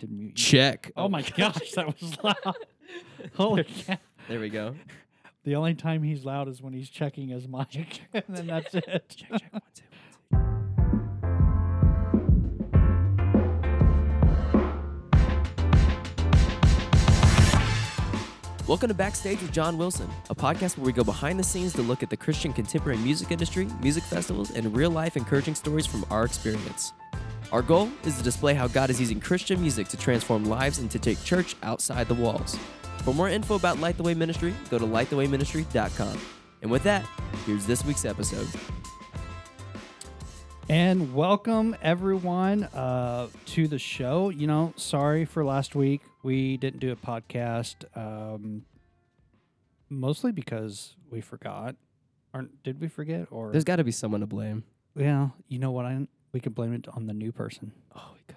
[0.00, 0.32] did mute you.
[0.34, 0.92] Check.
[0.96, 2.56] Oh my gosh, that was loud.
[3.36, 3.98] Holy cow.
[4.28, 4.74] There we go.
[5.44, 9.14] The only time he's loud is when he's checking his mic, and then that's it.
[9.14, 9.52] Check, check.
[9.52, 9.84] One, two,
[10.32, 11.06] one, two.
[18.66, 21.82] Welcome to Backstage with John Wilson, a podcast where we go behind the scenes to
[21.82, 26.06] look at the Christian contemporary music industry, music festivals, and real life encouraging stories from
[26.08, 26.92] our experience.
[27.52, 30.88] Our goal is to display how God is using Christian music to transform lives and
[30.92, 32.56] to take church outside the walls.
[33.02, 36.20] For more info about Light the Way Ministry, go to lightthewayministry.com.
[36.62, 37.04] And with that,
[37.46, 38.46] here's this week's episode.
[40.68, 44.28] And welcome everyone uh, to the show.
[44.28, 46.02] You know, sorry for last week.
[46.22, 48.64] We didn't do a podcast, um,
[49.88, 51.74] mostly because we forgot.
[52.32, 53.26] Or did we forget?
[53.32, 54.62] Or There's got to be someone to blame.
[54.94, 55.86] yeah, you know what?
[55.86, 57.72] I we could blame it on the new person.
[57.94, 58.36] Oh, we could.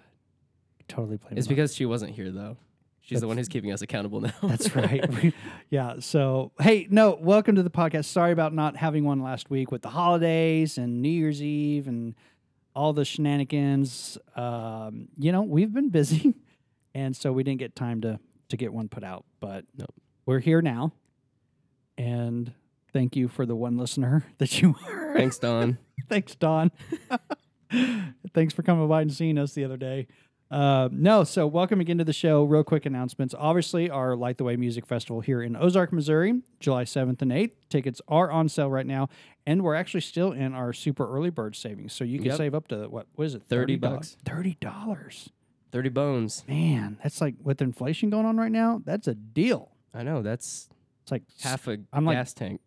[0.88, 1.38] Totally blame.
[1.38, 2.58] It's it on- because she wasn't here, though.
[3.02, 4.34] She's the one who's keeping us accountable now.
[4.44, 5.10] That's right.
[5.24, 5.34] We-
[5.70, 5.96] yeah.
[6.00, 8.06] So, hey, no, welcome to the podcast.
[8.06, 12.16] Sorry about not having one last week with the holidays and New Year's Eve and
[12.76, 14.18] all the shenanigans.
[14.38, 16.34] Um, you know, we've been busy,
[16.96, 19.26] and so we didn't get time to to get one put out.
[19.42, 19.94] But Nope.
[20.26, 20.94] we're here now,
[21.98, 22.54] and
[22.94, 25.14] thank you for the one listener that you were.
[25.14, 25.78] Thanks, Don.
[26.08, 26.72] Thanks, Don.
[28.34, 30.08] Thanks for coming by and seeing us the other day.
[30.52, 32.44] Uh, no, so welcome again to the show.
[32.44, 33.34] Real quick announcements.
[33.38, 37.54] Obviously, our Light the Way Music Festival here in Ozark, Missouri, July 7th and 8th.
[37.70, 39.10] Tickets are on sale right now,
[39.48, 41.94] and we're actually still in our super early bird savings.
[41.94, 42.38] So you can Yep.
[42.38, 43.08] save up to what?
[43.16, 43.44] What is it?
[43.48, 43.80] 30 $30?
[43.82, 44.18] bucks.
[44.26, 45.30] $30.
[45.72, 46.44] 30 bones.
[46.48, 49.72] Man, that's like with inflation going on right now, that's a deal.
[49.92, 50.22] I know.
[50.22, 50.70] That's
[51.02, 52.62] It's like half a I'm like- gas tank.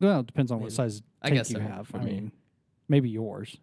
[0.00, 0.74] well, it depends on what Maybe.
[0.74, 1.88] size I tank guess you so, have.
[1.88, 2.10] for I me.
[2.12, 2.32] mean,
[2.88, 3.56] maybe yours.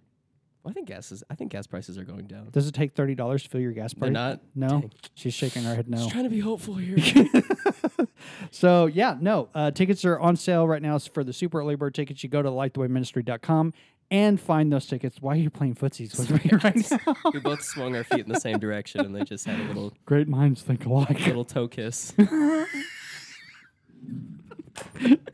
[0.64, 1.24] Well, I think gas is.
[1.30, 2.50] I think gas prices are going down.
[2.52, 4.14] Does it take thirty dollars to fill your gas They're price?
[4.14, 4.42] not.
[4.54, 4.92] No, Dang.
[5.16, 5.98] she's shaking her head no.
[5.98, 6.98] Just trying to be hopeful here.
[8.52, 9.50] so yeah, no.
[9.56, 12.22] Uh, tickets are on sale right now for the super early bird tickets.
[12.22, 13.74] You go to lightthewayministry.com
[14.12, 15.18] and find those tickets.
[15.20, 17.16] Why are you playing footsies with me right now?
[17.34, 19.94] we both swung our feet in the same direction, and they just had a little
[20.06, 21.26] Great minds think alike.
[21.26, 22.14] little toe kiss.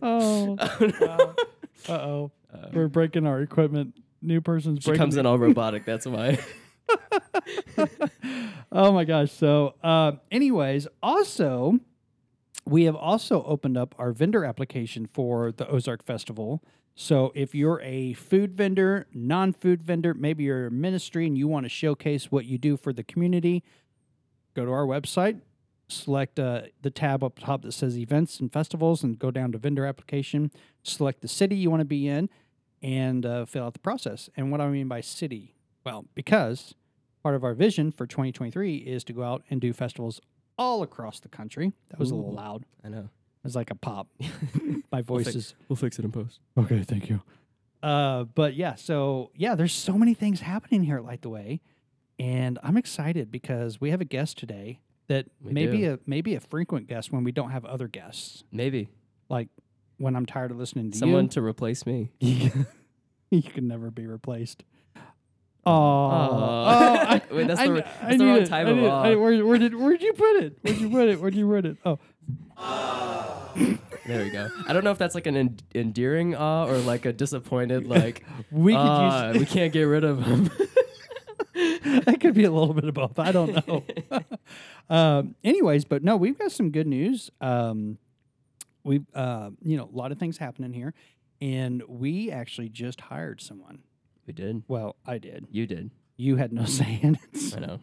[0.02, 1.34] oh, uh
[1.90, 3.96] oh, Uh, we're breaking our equipment.
[4.22, 5.00] New person's she breaking.
[5.00, 5.86] comes in all robotic.
[5.86, 6.40] That's why.
[8.72, 9.32] oh my gosh.
[9.32, 11.80] So, uh, anyways, also,
[12.66, 16.64] we have also opened up our vendor application for the Ozark Festival.
[16.96, 21.48] So, if you're a food vendor, non food vendor, maybe you're a ministry and you
[21.48, 23.64] want to showcase what you do for the community,
[24.56, 25.42] go to our website,
[25.90, 29.58] select uh, the tab up top that says events and festivals, and go down to
[29.58, 30.52] vendor application,
[30.84, 32.30] select the city you want to be in,
[32.82, 34.30] and uh, fill out the process.
[34.36, 35.56] And what I mean by city,
[35.86, 36.76] well, because
[37.24, 40.22] part of our vision for 2023 is to go out and do festivals
[40.58, 41.74] all across the country.
[41.90, 42.66] That was a little loud.
[42.84, 43.00] I know.
[43.00, 44.08] It was like a pop.
[44.92, 46.40] My voice fix- is We'll fix it in post.
[46.58, 46.84] okay.
[46.84, 47.22] Thank you.
[47.84, 51.62] Uh, but yeah, so yeah, there's so many things happening here at Light the Way,
[52.18, 55.94] and I'm excited because we have a guest today that We maybe do.
[55.94, 58.44] a maybe a frequent guest when we don't have other guests.
[58.52, 58.90] Maybe
[59.30, 59.50] Like
[59.98, 61.00] when I'm tired of listening to you.
[61.00, 61.30] someone you.
[61.32, 62.12] to replace me.
[62.20, 64.64] you can never be replaced.
[65.66, 67.20] Oh, Aw.
[67.32, 69.04] Wait, that's the- that's the wrong type of aw.
[69.16, 70.58] where, where did where'd you put it?
[70.62, 71.20] Where'd you put it?
[71.20, 71.78] Where'd you put it?
[71.86, 72.00] Oh,
[74.06, 74.48] There we go.
[74.68, 78.24] I don't know if that's like an en- endearing awe or like a disappointed like
[78.52, 79.40] we could "Ah, use.
[79.40, 80.50] we can't get rid of him.
[82.06, 83.20] that could be a little bit of both.
[83.20, 83.84] I don't know.
[84.90, 87.30] um, anyways, but no, we've got some good news.
[87.42, 87.98] Um,
[88.84, 90.94] we've uh, you know a lot of things happening here,
[91.42, 93.80] and we actually just hired someone.
[94.26, 94.64] we did.
[94.68, 95.48] Well, I did.
[95.52, 95.92] You did.
[96.16, 97.54] You had no say in it.
[97.56, 97.80] I know.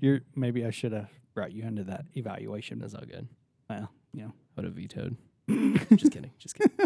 [0.00, 2.78] You're maybe I should have brought you into that evaluation.
[2.78, 3.28] That's all good.
[3.68, 4.32] Well, you know.
[4.56, 5.16] Would have vetoed.
[5.96, 6.30] just kidding.
[6.38, 6.76] Just kidding.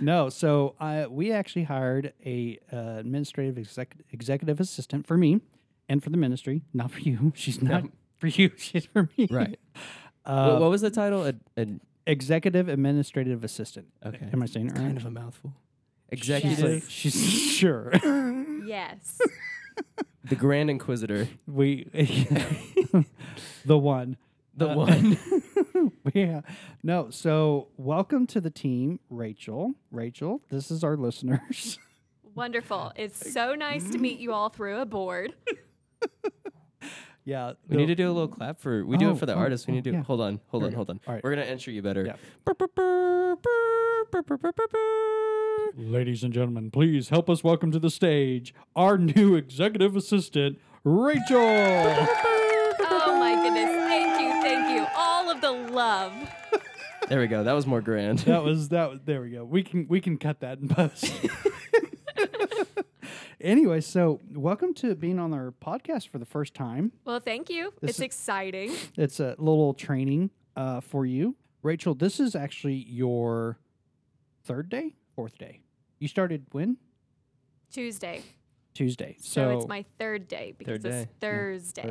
[0.00, 5.40] no, so I we actually hired a uh, administrative exec- executive assistant for me
[5.88, 7.32] and for the ministry, not for you.
[7.36, 7.90] She's not No.
[8.18, 8.50] for you.
[8.56, 9.28] She's for me.
[9.30, 9.58] Right.
[10.24, 11.26] Uh, what, what was the title?
[11.26, 11.66] A, a,
[12.06, 13.86] executive administrative assistant.
[14.04, 14.28] okay.
[14.32, 14.78] Am I saying it right?
[14.82, 15.52] kind of a mouthful.
[16.12, 16.72] She's, Executive.
[16.74, 17.92] like- she's sure.
[18.66, 19.18] Yes.
[20.24, 21.26] the Grand Inquisitor.
[21.46, 21.84] we
[23.64, 24.16] the one.
[24.56, 25.91] The Uh, one.
[26.14, 26.40] Yeah.
[26.82, 29.74] No, so welcome to the team, Rachel.
[29.90, 31.78] Rachel, this is our listeners.
[32.34, 32.92] Wonderful.
[32.96, 35.34] It's so nice to meet you all through a board.
[37.24, 37.52] yeah.
[37.68, 38.84] We need to do a little clap for.
[38.86, 39.66] We do Oh, it for the oh, artists.
[39.66, 39.92] We oh, need to.
[39.92, 40.02] yeah.
[40.04, 40.40] Hold on.
[40.48, 40.70] Hold There on.
[40.70, 40.76] we go.
[40.76, 41.00] Hold on.
[41.06, 41.22] All right.
[41.24, 42.04] We're gonna intro you better.
[42.06, 42.16] Yeah.
[45.76, 52.06] Ladies and gentlemen, please help us welcome to the stage our new executive assistant, Rachel.
[55.72, 56.12] Love.
[57.08, 57.44] There we go.
[57.44, 58.20] That was more grand.
[58.20, 58.90] that was that.
[58.90, 59.44] Was, there we go.
[59.44, 61.12] We can we can cut that in post.
[63.40, 66.92] anyway, so welcome to being on our podcast for the first time.
[67.04, 67.72] Well, thank you.
[67.80, 68.72] This it's is- exciting.
[68.96, 71.94] It's a little training uh, for you, Rachel.
[71.94, 73.58] This is actually your
[74.44, 75.60] third day, fourth day.
[75.98, 76.76] You started when?
[77.72, 78.22] Tuesday.
[78.74, 79.16] Tuesday.
[79.20, 81.10] So, So, it's my third day because Third it's day.
[81.20, 81.82] Thursday.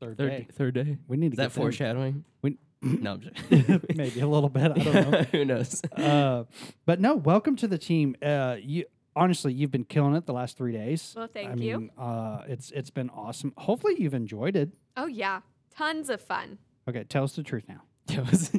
[0.00, 0.46] third, Third day.
[0.52, 0.96] third day.
[1.08, 2.24] We need to Is that get them- foreshadowing?
[2.42, 3.40] We, No, I'm just
[3.96, 4.70] maybe a little bit.
[4.70, 5.22] I don't know.
[5.32, 5.82] Who knows?
[5.96, 6.44] uh,
[6.86, 8.14] but no, welcome to the team.
[8.22, 8.84] Uh, you
[9.16, 11.12] honestly, you've been killing it the last three days.
[11.16, 11.78] Well, thank I you.
[11.78, 13.52] Mean, uh, it's it's been awesome.
[13.56, 14.70] Hopefully, you've enjoyed it.
[14.96, 15.40] Oh, yeah.
[15.76, 16.58] Tons of fun.
[16.88, 17.82] Okay, tell us the truth now.
[18.06, 18.50] That was-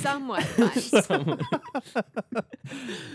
[0.00, 1.40] Somewhat fun.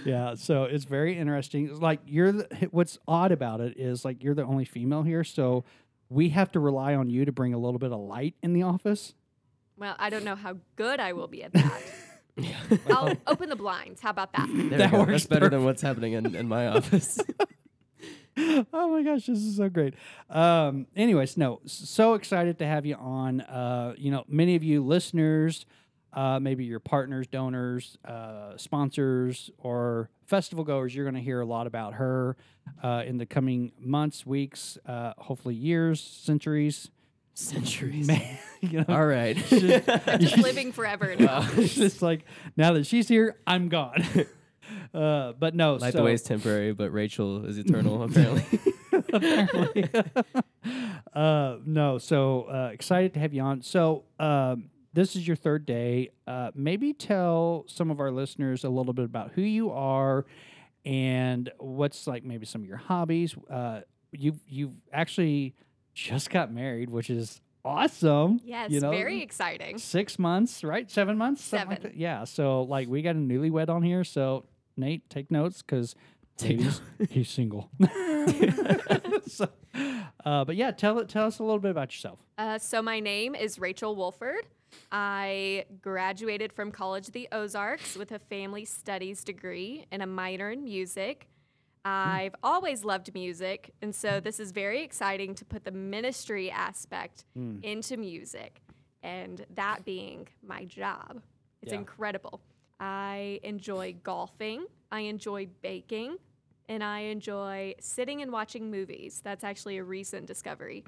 [0.05, 1.79] Yeah, so it's very interesting.
[1.79, 5.63] Like you're, the, what's odd about it is like you're the only female here, so
[6.09, 8.63] we have to rely on you to bring a little bit of light in the
[8.63, 9.13] office.
[9.79, 11.81] Well, I don't know how good I will be at that.
[12.89, 14.01] I'll open the blinds.
[14.01, 14.47] How about that?
[14.51, 14.99] There That we go.
[14.99, 17.19] works That's better than what's happening in, in my office.
[18.37, 19.93] oh my gosh, this is so great.
[20.29, 23.41] Um, anyways, no, s- so excited to have you on.
[23.41, 25.65] Uh, you know, many of you listeners,
[26.13, 31.45] uh, maybe your partners, donors, uh, sponsors, or festival goers, you're going to hear a
[31.45, 32.37] lot about her
[32.81, 36.89] uh, in the coming months, weeks, uh, hopefully years, centuries.
[37.33, 38.07] Centuries.
[38.07, 39.35] Man, you know, All right.
[39.47, 41.47] Just living forever now.
[41.53, 42.25] it's just like
[42.57, 44.03] now that she's here, I'm gone.
[44.93, 48.43] uh, but no, Light so, the way is temporary, but Rachel is eternal, apparently.
[51.13, 53.61] uh, no, so uh, excited to have you on.
[53.61, 56.09] So um, this is your third day.
[56.27, 60.25] Uh, maybe tell some of our listeners a little bit about who you are
[60.85, 63.35] and what's like maybe some of your hobbies.
[63.49, 63.81] Uh,
[64.11, 65.55] you've you've actually
[66.03, 68.39] just got married, which is awesome.
[68.43, 68.91] Yes, you know?
[68.91, 69.77] very exciting.
[69.77, 70.89] Six months, right?
[70.89, 71.43] Seven months.
[71.43, 71.91] Something like Seven.
[71.91, 71.99] that?
[71.99, 72.23] Yeah.
[72.23, 74.03] So like we got a newlywed on here.
[74.03, 74.45] So
[74.77, 75.95] Nate, take notes because
[76.41, 77.69] he's, he's single.
[79.27, 79.49] so,
[80.25, 81.09] uh, but yeah, tell it.
[81.09, 82.19] Tell us a little bit about yourself.
[82.37, 84.47] Uh, so my name is Rachel Wolford.
[84.91, 90.51] I graduated from College of the Ozarks with a family studies degree and a minor
[90.51, 91.27] in music.
[91.85, 91.91] Hmm.
[91.91, 94.23] I've always loved music, and so hmm.
[94.23, 97.59] this is very exciting to put the ministry aspect hmm.
[97.63, 98.61] into music,
[99.01, 101.21] and that being my job.
[101.61, 101.79] It's Yeah.
[101.79, 102.41] incredible.
[102.79, 106.17] I enjoy golfing, I enjoy baking,
[106.69, 109.21] and I enjoy sitting and watching movies.
[109.23, 110.85] That's actually a recent discovery.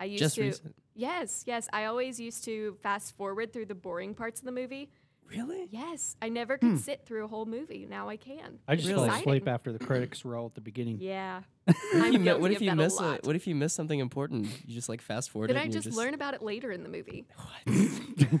[0.00, 0.76] I used Just to recent.
[0.94, 1.68] Yes, yes.
[1.72, 4.90] I always used to fast forward through the boring parts of the movie.
[5.30, 5.68] Really?
[5.70, 6.76] Yes, I never could hmm.
[6.76, 7.86] sit through a whole movie.
[7.88, 8.58] Now I can.
[8.68, 9.28] I just It's fell exciting.
[9.28, 10.98] asleep after the critics roll at the beginning.
[11.00, 11.42] Yeah.
[11.66, 13.26] What I'm if you, mi- guilty what if of you that miss a a, lot.
[13.26, 14.46] what if you miss something important?
[14.66, 16.70] You just like fast forward Then it I and you just learn about it later
[16.70, 17.24] in the movie.
[17.66, 18.40] What?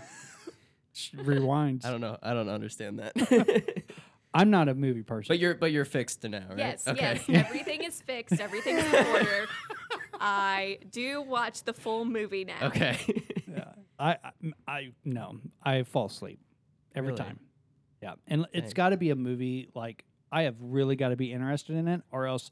[1.14, 1.82] Rewind.
[1.84, 2.18] I don't know.
[2.22, 3.84] I don't understand that.
[4.34, 5.28] I'm not a movie person.
[5.28, 6.58] but you're but you're fixed now, right?
[6.58, 7.20] Yes, Okay.
[7.28, 7.46] yes.
[7.46, 8.40] Everything is fixed.
[8.40, 9.46] Everything's in order.
[10.20, 12.66] I do watch the full movie now.
[12.66, 12.98] okay.
[13.46, 13.72] Yeah.
[13.98, 14.30] I, I,
[14.66, 16.40] I no, I fall asleep
[16.94, 17.24] every Really?
[17.24, 17.40] time.
[18.02, 21.32] Yeah, and it's got to be a movie like I have really got to be
[21.32, 22.50] interested in it, or else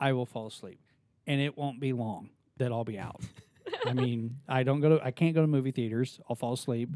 [0.00, 0.80] I will fall asleep,
[1.26, 3.20] and it won't be long that I'll be out.
[3.84, 6.20] I mean, I don't go to, I can't go to movie theaters.
[6.28, 6.88] I'll fall asleep,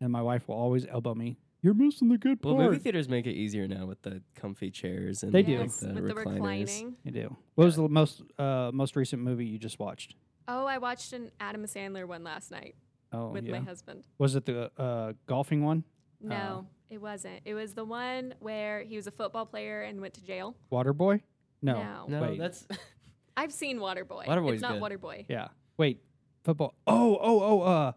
[0.00, 1.38] and my wife will always elbow me.
[1.62, 2.70] You're missing the good well, part.
[2.70, 5.58] movie theaters make it easier now with the comfy chairs and They do.
[5.58, 6.26] like, the with the recliners.
[6.34, 6.96] reclining.
[7.04, 7.36] you do.
[7.56, 10.14] What was the most uh, most recent movie you just watched?
[10.48, 12.76] Oh, I watched an Adam Sandler one last night
[13.12, 13.58] Oh, with yeah.
[13.58, 14.04] my husband.
[14.18, 15.84] Was it the uh, golfing one?
[16.22, 17.40] No, it wasn't.
[17.44, 20.56] It was the one where he was a football player and went to jail.
[20.72, 21.20] Waterboy?
[21.62, 22.06] No.
[22.08, 22.20] No.
[22.20, 22.66] No, that's
[23.36, 24.26] I've seen Waterboy.
[24.26, 25.00] Waterboy's it's not good.
[25.00, 25.26] Waterboy.
[25.28, 25.48] Yeah.
[25.76, 26.02] Wait.
[26.44, 26.74] Football.
[26.86, 27.60] Oh, oh, oh.
[27.62, 27.92] Uh,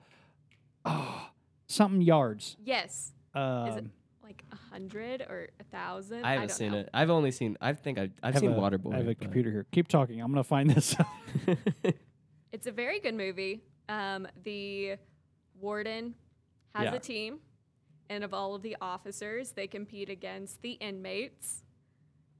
[0.85, 1.27] oh,
[1.67, 2.57] something yards.
[2.63, 3.85] Yes, Um, Is it
[4.21, 6.25] like a hundred or a thousand.
[6.25, 6.79] I haven't don't seen know.
[6.79, 6.89] it.
[6.93, 7.57] I've only seen.
[7.61, 8.93] I think I've, I've I seen a- Waterboy.
[8.93, 9.65] I have a computer here.
[9.71, 10.21] Keep talking.
[10.21, 10.95] I'm gonna find this.
[12.51, 13.63] It's a very good movie.
[13.89, 14.97] Um, the
[15.59, 16.13] warden
[16.75, 16.93] has Yeah.
[16.93, 17.39] a team,
[18.09, 21.63] and of all of the officers, they compete against the inmates.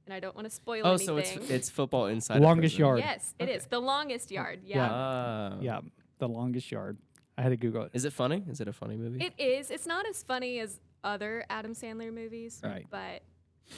[0.06, 1.08] And I don't want to spoil anything.
[1.10, 1.36] oh, anything.
[1.38, 2.40] so it's it's football inside.
[2.40, 2.98] Longest yard.
[2.98, 3.66] yes, it is Okay.
[3.70, 4.60] the longest yard.
[4.64, 4.76] Yeah.
[4.76, 4.88] Yeah.
[4.92, 5.56] Ah.
[5.60, 5.80] yeah,
[6.18, 6.98] the longest yard.
[7.38, 7.90] I had to Google it.
[7.94, 8.44] Is it funny?
[8.48, 9.24] Is it a funny movie?
[9.24, 9.70] It is.
[9.70, 12.86] It's not as funny as other Adam Sandler movies, Right.
[12.90, 13.22] but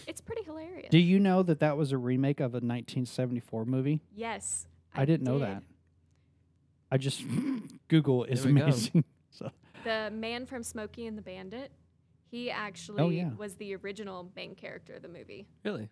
[0.07, 0.89] it's pretty hilarious.
[0.91, 4.01] Do you know that that was a remake of a 1974 movie?
[4.15, 5.63] yes, I, didn't know that.
[6.91, 7.23] I just
[7.89, 8.63] Google is There go.
[8.65, 9.05] amazing.
[9.31, 9.51] so
[9.87, 11.71] The man from Smokey and the Bandit,
[12.31, 13.31] he actually Oh, yeah.
[13.39, 15.47] was the original main character of the movie.
[15.65, 15.89] really?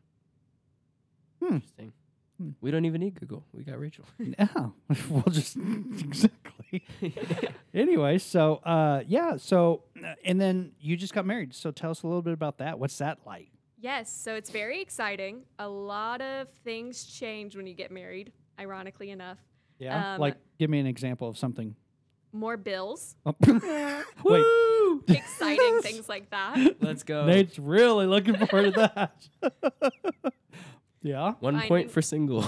[1.41, 1.55] Hmm.
[1.57, 1.93] Interesting.
[2.61, 3.45] We don't even need Google.
[3.53, 4.05] We got Rachel.
[4.19, 4.47] Yeah,
[5.09, 5.57] we'll just
[6.01, 6.83] exactly.
[7.73, 11.55] anyway, so uh, yeah, so uh, and then you just got married.
[11.55, 12.79] So tell us a little bit about that.
[12.81, 13.49] What's that like?
[13.79, 15.43] Yes, so it's very exciting.
[15.61, 19.39] A lot of things change when you get married, ironically enough.
[19.79, 21.77] Yeah, Um, like give me an example of something.
[22.37, 23.33] More bills, Oh,
[24.25, 24.45] Wait,
[25.17, 26.77] exciting things like that.
[26.83, 27.27] Let's go.
[27.27, 28.91] Nate's really looking forward to
[29.41, 29.93] that.
[31.01, 31.35] yeah.
[31.39, 32.43] One Finding- point for single.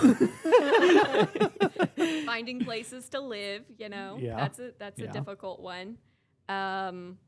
[2.24, 4.18] Finding places to live, you know.
[4.20, 4.36] Yeah.
[4.36, 5.10] That's a that's Yeah.
[5.10, 5.98] a difficult one.
[6.48, 7.18] Um,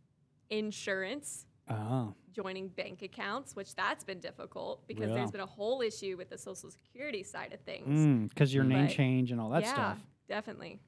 [0.50, 5.14] insurance, Ah, joining bank accounts, which that's been difficult because Yeah.
[5.16, 8.30] there's been a whole issue with the social security side of things.
[8.30, 9.98] because your name But- change and all that yeah, stuff.
[10.28, 10.80] definitely.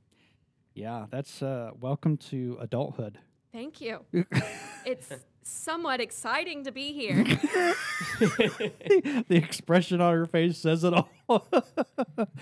[0.74, 3.18] Yeah, that's uh, welcome to adulthood.
[3.52, 4.04] Thank you.
[4.86, 5.12] it's
[5.42, 7.24] somewhat exciting to be here.
[8.20, 11.08] the expression on her face says it all.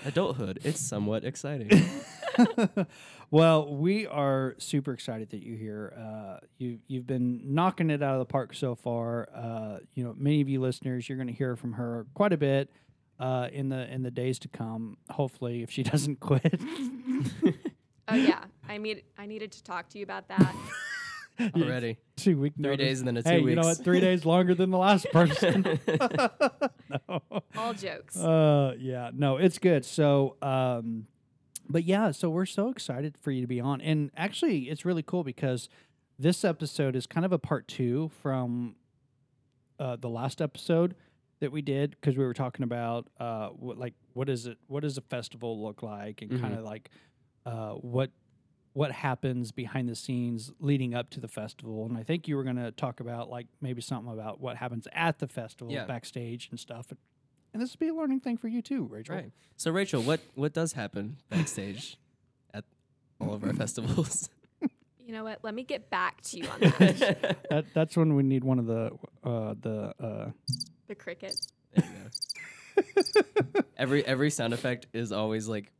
[0.05, 0.59] Adulthood.
[0.63, 1.71] It's somewhat exciting.
[3.31, 5.93] well, we are super excited that you're here.
[5.97, 9.29] Uh, you you've been knocking it out of the park so far.
[9.33, 12.37] Uh, you know, many of you listeners, you're going to hear from her quite a
[12.37, 12.69] bit
[13.19, 14.97] uh, in the in the days to come.
[15.09, 16.61] Hopefully, if she doesn't quit.
[18.11, 20.55] Oh yeah, I need I needed to talk to you about that.
[21.55, 21.97] Already.
[22.17, 22.85] two week Three notice.
[22.85, 23.77] days and then a two hey, you know weeks.
[23.77, 23.85] what?
[23.85, 25.79] Three days longer than the last person.
[27.07, 27.21] no.
[27.55, 28.17] All jokes.
[28.17, 29.85] Uh, yeah, no, it's good.
[29.85, 31.07] So, um,
[31.69, 35.03] but yeah, so we're so excited for you to be on, and actually, it's really
[35.03, 35.69] cool because
[36.17, 38.75] this episode is kind of a part two from
[39.79, 40.93] uh, the last episode
[41.39, 44.57] that we did because we were talking about uh, what like what is it?
[44.67, 46.89] What does a festival look like, and kind of like
[47.49, 48.11] uh, what
[48.73, 51.85] what happens behind the scenes leading up to the festival.
[51.85, 54.87] And I think you were going to talk about like maybe something about what happens
[54.93, 55.85] at the festival, Yeah.
[55.85, 56.93] backstage and stuff.
[57.51, 59.15] And this will be a learning thing for you too, Rachel.
[59.15, 59.31] Right.
[59.57, 61.97] So Rachel, what what does happen backstage
[62.53, 62.63] at
[63.19, 64.29] all of our festivals?
[65.05, 65.39] you know what?
[65.43, 67.37] Let me get back to you on that.
[67.49, 68.91] That that's when we need one of the
[69.23, 70.29] uh, the uh,
[70.87, 71.47] the crickets.
[71.73, 71.85] There
[72.85, 73.61] you go.
[73.77, 75.71] every every sound effect is always like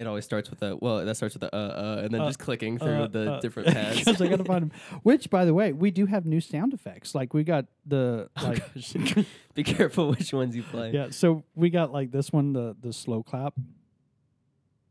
[0.00, 2.26] it always starts with a well that starts with a uh uh and then Uh,
[2.28, 3.98] just clicking through uh, the uh, different pads.
[4.04, 4.72] 'cause I gotta find them.
[5.02, 7.14] Which, by the way, we do have new sound effects.
[7.14, 8.92] Like we got the Oh, like gosh.
[9.54, 10.92] Be careful which ones you play.
[10.92, 11.08] yeah.
[11.10, 13.54] So we got like this one, the the slow clap.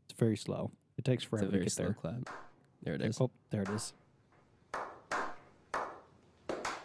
[0.08, 0.70] It's very slow.
[0.98, 1.94] It takes forever It's a to very get slow there.
[1.94, 2.28] clap.
[2.82, 3.20] There it is.
[3.20, 3.92] Oh, there it is.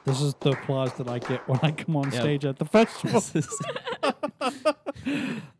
[0.05, 2.21] This is the applause that I get when I come on Yep.
[2.21, 3.21] stage at the festival.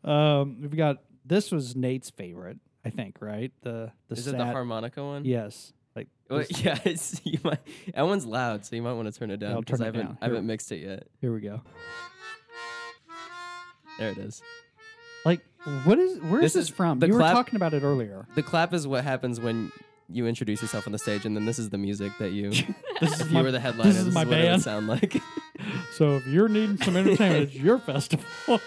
[0.04, 3.52] Um, we've got this was Nate's favorite, I think, right?
[3.62, 5.24] The the is it the harmonica one?
[5.24, 7.58] Yes, like Well, this- yeah, it's, you might.
[7.94, 9.94] That one's loud, so you might want to turn it down because turn I it
[9.94, 10.18] haven't down.
[10.20, 11.06] I haven't mixed it yet.
[11.20, 11.60] here we go.
[13.98, 14.42] There it is.
[15.24, 15.40] Like,
[15.84, 16.98] what is where is This this is from?
[16.98, 18.26] the You clap- were talking about it earlier.
[18.34, 19.70] The clap is what happens when
[20.10, 22.50] you introduce yourself on the stage, and then this is the music that you.
[23.00, 24.42] This is if my- you were the headliner, this this is is, my what it
[24.42, 24.62] would band.
[24.62, 25.20] sound like.
[25.94, 28.60] So if you're needing some entertainment, it's your festival.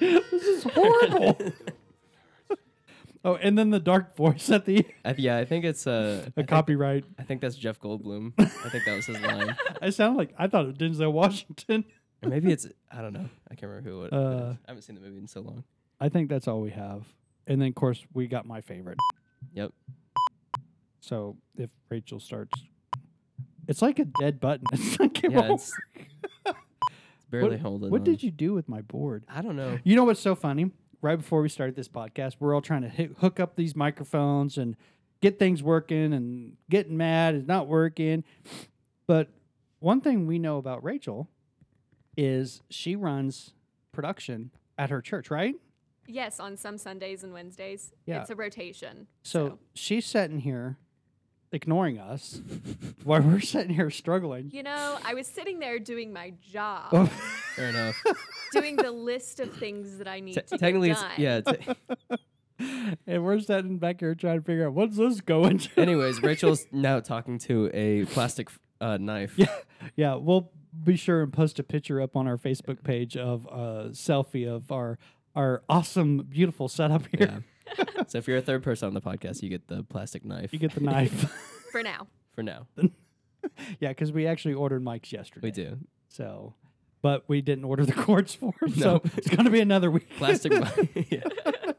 [0.00, 1.38] This is horrible.
[3.24, 6.28] oh, and then the dark voice at the I, yeah, I think it's uh, I
[6.28, 7.04] a think, copyright.
[7.18, 8.32] I think that's Jeff Goldblum.
[8.38, 11.84] I think that was his line, I sound like I thought it was Denzel Washington.
[12.22, 13.28] or maybe it's I don't know.
[13.50, 14.56] I can't remember who it, it Uh, is.
[14.66, 15.64] I haven't seen the movie in so long.
[16.00, 17.04] I think that's all we have.
[17.46, 18.98] And then of course we got my favorite.
[19.54, 19.72] Yep.
[21.00, 22.60] So if Rachel starts,
[23.66, 24.66] it's like a dead button.
[24.72, 25.72] It's like it Yeah, won't it's,
[26.44, 26.56] it's
[27.30, 27.90] barely what, holding.
[27.90, 28.04] What on.
[28.04, 29.24] did you do with my board?
[29.28, 29.78] I don't know.
[29.84, 30.70] You know what's so funny?
[31.00, 34.58] Right before we started this podcast, we're all trying to hit, hook up these microphones
[34.58, 34.76] and
[35.20, 38.24] get things working and getting mad is not working.
[39.06, 39.28] But
[39.78, 41.28] one thing we know about Rachel
[42.16, 43.52] is she runs
[43.92, 45.54] production at her church, right?
[46.06, 47.92] Yes, on some Sundays and Wednesdays.
[48.06, 48.22] Yeah.
[48.22, 49.06] It's a rotation.
[49.22, 50.78] So, she's sitting here
[51.52, 52.40] ignoring us
[53.04, 54.50] while we're sitting here struggling.
[54.52, 57.06] You know, I was sitting there doing my job, Oh,
[57.56, 58.02] Fair enough.
[58.52, 61.56] doing the list of things that I need Te- to technically, get it's done.
[61.68, 62.16] yeah.
[62.16, 65.80] Te- and we're sitting back here trying to figure out what's this going to.
[65.80, 68.48] anyways, Rachel's now talking to a plastic
[68.80, 69.34] uh, knife.
[69.36, 69.54] Yeah,
[69.96, 70.14] yeah.
[70.14, 70.50] We'll
[70.84, 74.70] be sure and post a picture up on our Facebook page of a selfie of
[74.72, 74.98] our
[75.34, 77.20] our awesome, beautiful setup here.
[77.20, 77.38] Yeah.
[78.06, 80.52] So if you're a third person on the podcast, you get the plastic knife.
[80.52, 81.32] You get the knife.
[81.72, 82.06] For now.
[82.34, 82.66] for now.
[83.80, 85.46] yeah, because we actually ordered mics yesterday.
[85.48, 86.54] We do So,
[87.02, 88.72] but we didn't order the cords for them.
[88.76, 88.82] No.
[88.82, 90.08] So it's going to be another week.
[90.16, 90.52] plastic.
[90.52, 91.72] mi- yeah.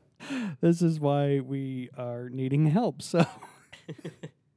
[0.61, 3.01] this is why we are needing help.
[3.01, 3.25] So.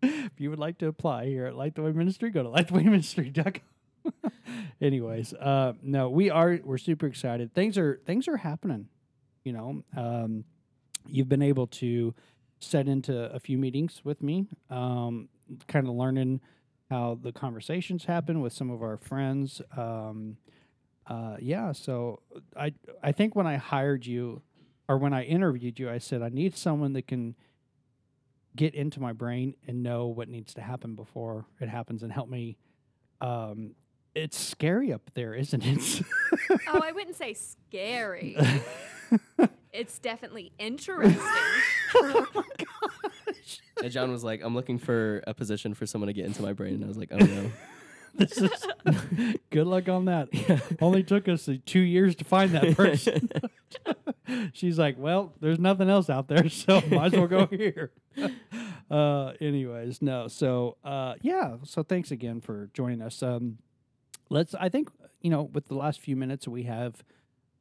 [0.04, 3.62] If you would like to apply here at Light the Way Ministry, go to lightthewayministry.com.
[4.80, 7.54] Anyways, uh, no, we are we're super excited.
[7.54, 8.88] Things are things are happening.
[9.44, 10.44] You know, um,
[11.06, 12.14] you've been able to
[12.60, 15.28] set into a few meetings with me, um,
[15.68, 16.40] kind of learning
[16.90, 19.60] how the conversations happen with some of our friends.
[19.76, 20.36] Um,
[21.06, 22.20] uh, yeah, so
[22.56, 24.42] I I think when I hired you,
[24.88, 27.34] or when I interviewed you, I said I need someone that can
[28.54, 32.28] get into my brain and know what needs to happen before it happens and help
[32.28, 32.56] me.
[33.20, 33.74] Um,
[34.14, 36.02] it's scary up there, isn't it?
[36.68, 38.36] oh, I wouldn't say scary.
[39.72, 41.18] it's definitely interesting.
[41.94, 43.60] oh my gosh.
[43.82, 46.52] And John was like, I'm looking for a position for someone to get into my
[46.52, 46.74] brain.
[46.74, 47.50] And I was like, oh no.
[48.14, 48.66] This is
[49.50, 50.28] good luck on that.
[50.82, 53.30] Only took us uh, two years to find that person.
[54.52, 57.90] She's like, well, there's nothing else out there, so might as well go here.
[58.90, 60.28] Uh, anyways, no.
[60.28, 61.56] So, uh, yeah.
[61.64, 63.22] So thanks again for joining us.
[63.22, 63.56] Um,
[64.28, 64.54] let's.
[64.56, 64.90] I think
[65.22, 67.02] you know, with the last few minutes we have,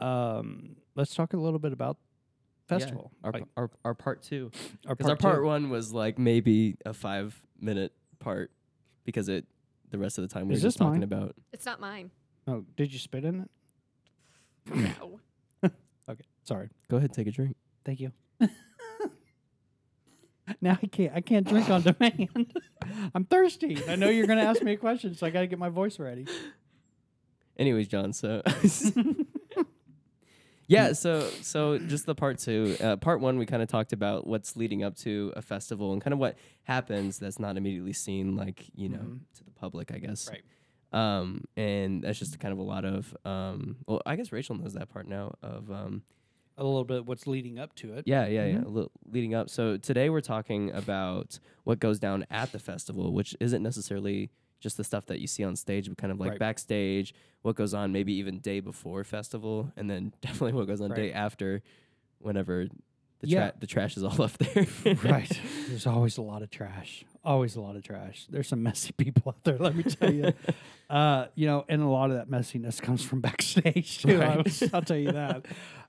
[0.02, 1.98] um, let's talk a little bit about
[2.68, 3.12] festival.
[3.24, 4.52] Our, Like, our, our part two.
[4.88, 5.22] our Because our two.
[5.22, 8.52] part one was like maybe a five minute part
[9.06, 9.46] because it
[9.90, 11.04] the rest of the time we Is were just talking mine?
[11.04, 12.12] about it's not mine.
[12.48, 13.50] Oh, did you spit in it?
[14.74, 15.20] No.
[16.10, 16.70] Okay, sorry.
[16.90, 17.56] go ahead take a drink.
[17.86, 18.12] Thank you.
[20.62, 21.14] now I can't.
[21.16, 22.54] I can't drink on demand.
[23.16, 23.78] I'm thirsty.
[23.88, 25.70] I know you're going to ask me a question, so I got to get my
[25.70, 26.26] voice ready.
[27.58, 28.42] Anyways, John, so
[30.72, 32.76] Yeah, so so just the part two.
[32.80, 36.02] Uh, part one, we kind of talked about what's leading up to a festival and
[36.02, 39.20] kind of what happens that's not immediately seen, like you know, Mhm.
[39.38, 40.30] to the public, I guess.
[40.30, 40.44] Right.
[40.94, 43.78] Um, and that's just kind of a lot of um.
[43.88, 46.04] Well, I guess Rachel knows that part now of um.
[46.58, 48.04] A little bit what's leading up to it.
[48.06, 48.58] Yeah, yeah, yeah.
[48.58, 48.66] Mhm.
[48.66, 49.50] A little leading up.
[49.50, 54.30] So today we're talking about what goes down at the festival, which isn't necessarily
[54.62, 56.40] just the stuff that you see on stage, but kind of like Right.
[56.40, 60.92] backstage, what goes on maybe even day before festival, and then definitely what goes on
[60.94, 61.62] day after,
[62.20, 62.68] whenever
[63.20, 63.50] the Yeah.
[63.52, 64.66] tra- the trash is all up there.
[65.04, 65.30] right.
[65.68, 67.04] There's always a lot of trash.
[67.24, 68.26] Always a lot of trash.
[68.30, 69.58] There's some messy people out there.
[69.60, 70.34] Let me tell you.
[70.90, 74.20] uh, you know, and a lot of that messiness comes from backstage too.
[74.20, 74.64] Right.
[74.74, 75.46] I'll tell you that.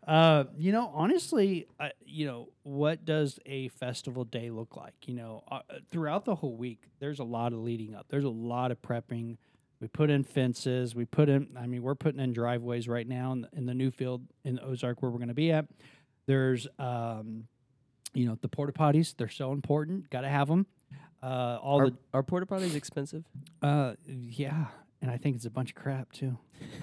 [0.06, 4.94] Uh, you know, honestly, I, you know, what does a festival day look like?
[5.06, 5.60] You know, uh,
[5.90, 8.06] throughout the whole week, there's a lot of leading up.
[8.08, 9.36] There's a lot of prepping.
[9.80, 10.94] We put in fences.
[10.94, 11.48] We put in.
[11.56, 14.58] I mean, we're putting in driveways right now in the, in the new field in
[14.60, 15.66] Ozark where we're going to be at.
[16.26, 17.44] There's, um,
[18.12, 19.14] you know, the porta potties.
[19.16, 20.10] They're so important.
[20.10, 20.66] Got to have them.
[21.22, 23.24] Uh, all are, the are porta potties expensive?
[23.62, 24.66] uh, yeah,
[25.00, 26.36] and I think it's a bunch of crap too.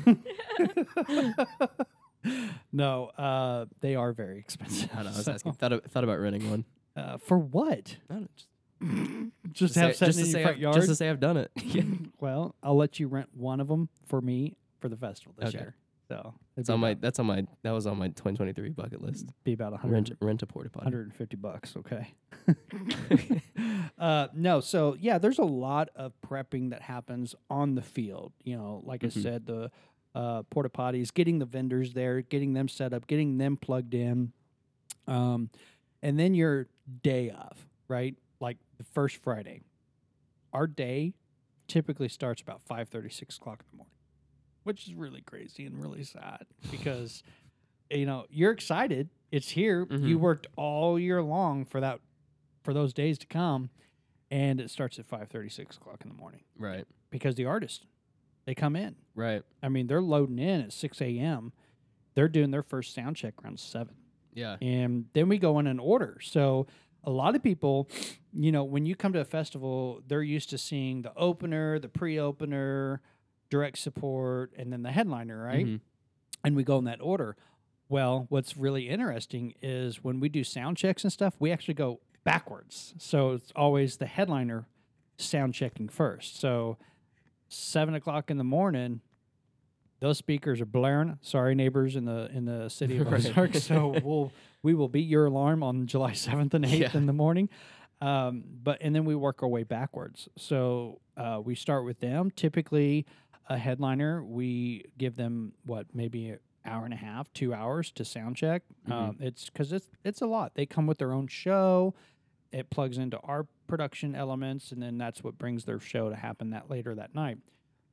[2.72, 4.90] no, uh, they are very expensive.
[4.96, 5.10] I know.
[5.10, 5.54] I was So, asking.
[5.54, 6.66] Thought, of, thought about renting one.
[6.96, 7.98] uh, for what?
[8.10, 8.48] I don't know, just,
[9.54, 10.76] Just to have say, just in your front I've, yard.
[10.76, 11.52] just to say I've done it.
[11.64, 11.84] yeah.
[12.20, 15.58] well, I'll let you rent one of them for me for the festival this Okay.
[15.60, 15.76] year.
[16.08, 16.96] So It's on my.
[16.96, 17.46] That's on my.
[17.62, 19.28] That was on my 2023 bucket list.
[19.44, 19.94] be about a hundred.
[19.94, 20.86] Rent rent a porta potty.
[20.86, 22.08] 150 bucks okay
[24.00, 28.56] uh, no so yeah there's a lot of prepping that happens on the field you
[28.58, 29.06] know like Mhm.
[29.18, 29.70] i said the
[30.16, 34.32] uh, porta potties getting the vendors there getting them set up getting them plugged in.
[35.08, 35.50] Um,
[36.02, 36.68] and then your
[37.04, 38.16] day of right?
[38.40, 39.62] Like the first friday.
[40.54, 41.14] Our day
[41.68, 43.94] typically starts about 5.30 6 o'clock in the morning
[44.64, 47.24] which is really crazy and really sad because
[47.90, 49.10] you know you're excited.
[49.32, 49.88] It's here.
[49.90, 50.22] You Mhm.
[50.22, 52.00] worked all year long for that
[52.64, 53.70] for those days to come
[54.32, 56.42] and it starts at 5.30 6 o'clock in the morning.
[56.58, 56.86] Right.
[57.10, 57.86] because the artists
[58.50, 59.44] they come in Right.
[59.62, 61.54] i mean they're loading in at 6 a.m
[62.16, 63.94] they're doing their first sound check around 7
[64.34, 64.58] Yeah.
[64.62, 66.18] and then we go in an order.
[66.22, 66.66] So
[67.04, 67.88] a lot of people,
[68.34, 71.88] you know, when you come to a festival, they're used to seeing the opener, the
[71.88, 73.02] pre-opener,
[73.50, 75.66] direct support, and then the headliner, right?
[75.66, 75.80] Mhm.
[76.44, 77.38] And we go in that order.
[77.88, 82.02] Well, what's really interesting is when we do sound checks and stuff, we actually go
[82.26, 82.96] backwards.
[82.98, 84.68] So it's always the headliner
[85.18, 86.38] sound checking first.
[86.38, 86.78] So
[87.50, 89.02] seven o'clock in the morning,
[90.00, 91.18] those speakers are blaring.
[91.22, 93.26] Sorry, neighbors in the in the city of Right.
[93.26, 93.56] Ozark.
[93.56, 94.32] so we'll
[94.64, 96.98] we will beat your alarm on July seventh and eighth Yeah.
[96.98, 97.50] in the morning.
[98.02, 100.30] Um, but and then we work our way backwards.
[100.38, 102.32] So uh, we start with them.
[102.32, 103.06] Typically,
[103.50, 108.06] a headliner we give them what maybe an hour and a half, two hours to
[108.06, 108.62] sound check.
[108.88, 108.92] Mhm.
[108.94, 110.56] Um, it's because it's it's a lot.
[110.56, 111.94] They come with their own show.
[112.54, 116.50] It plugs into our production elements, and then that's what brings their show to happen
[116.50, 117.38] that later that night.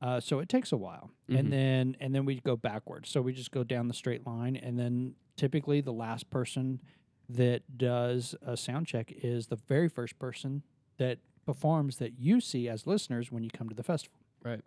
[0.01, 1.39] Uh, so it takes a while, Mhm.
[1.39, 3.09] and then and then we go backwards.
[3.09, 6.81] So we just go down the straight line, and then typically the last person
[7.29, 10.63] that does a sound check is the very first person
[10.97, 14.19] that performs that you see as listeners when you come to the festival.
[14.43, 14.61] Right.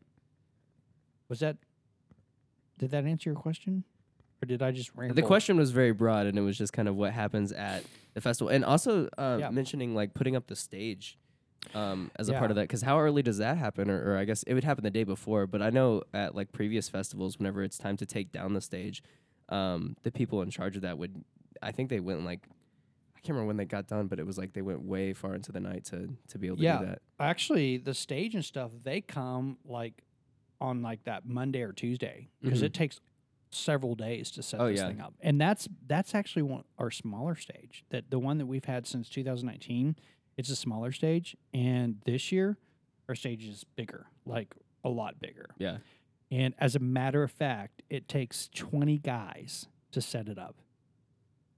[1.29, 1.59] Was that?
[2.79, 3.85] Did that answer your question,
[4.43, 5.15] or did I just ramble?
[5.15, 8.21] The question was very broad, and it was just kind of what happens at the
[8.21, 9.51] festival, and also uh, Yeah.
[9.51, 11.19] mentioning like putting up the stage
[11.75, 12.63] um, as a part of that.
[12.63, 13.91] Because how early does that happen?
[13.91, 15.47] Or, or I guess it would happen the day before.
[15.47, 19.03] But I know at like previous festivals, whenever it's time to take down the stage,
[19.49, 21.23] um, the people in charge of that would,
[21.63, 22.47] I think they went like.
[23.17, 25.35] I can't remember when they got done, but it was like they went way far
[25.35, 26.79] into the night to to be able to Yeah.
[26.79, 27.03] do that.
[27.19, 30.03] Actually, the stage and stuff they come like
[30.59, 32.65] on like that Monday or Tuesday because Mhm.
[32.67, 32.99] it takes
[33.51, 34.89] several days to set Oh, this yeah.
[34.89, 38.65] thing up, and that's that's actually one our smaller stage that the one that we've
[38.65, 39.97] had since 2019.
[40.37, 42.57] It's a smaller stage, and this year
[43.09, 45.51] our stage is bigger, like a lot bigger.
[45.59, 45.79] Yeah.
[46.31, 50.55] And as a matter of fact, it takes 20 guys to set it up.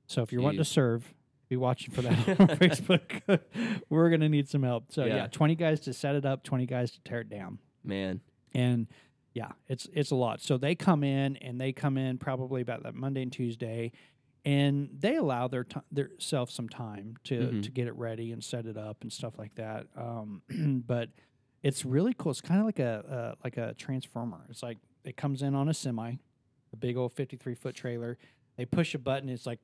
[0.07, 1.12] So if you're wanting to serve,
[1.48, 3.22] be watching for that on Facebook.
[3.90, 4.90] We're going to need some help.
[4.90, 5.16] So yeah.
[5.16, 5.26] Yeah.
[5.28, 7.59] 20 guys to set it up, 20 guys to tear it down.
[7.85, 8.20] Man,
[8.55, 8.87] And
[9.35, 10.40] yeah, it's it's a lot.
[10.40, 13.92] So they come in and they come in probably about that Monday and Tuesday
[14.45, 17.62] and they allow their t- their self some time to Mhm.
[17.62, 19.87] to get it ready and set it up and stuff like that.
[19.97, 20.42] Um,
[20.87, 21.11] but
[21.62, 22.33] it's really cool.
[22.33, 24.45] It's kind of like a uh, like a transformer.
[24.51, 26.14] It's like it comes in on a semi,
[26.73, 28.18] a big old 53 foot trailer.
[28.57, 29.29] They push a button.
[29.29, 29.61] It's like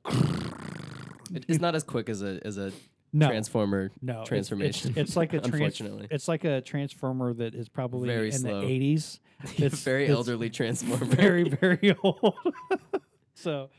[1.31, 2.71] it's not as quick as a as a
[3.13, 4.91] no, transformer no transformation.
[4.91, 6.07] It's, it's like a trans- unfortunately.
[6.11, 8.61] It's like a transformer that is probably Very in slow.
[8.61, 9.19] the 80s.
[9.57, 11.05] It's- very it's elderly transformer.
[11.05, 12.35] very very old.
[13.35, 13.69] so,